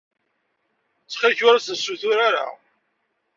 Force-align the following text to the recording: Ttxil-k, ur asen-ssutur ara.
Ttxil-k, 1.03 1.39
ur 1.47 1.55
asen-ssutur 1.55 2.17
ara. 2.27 2.45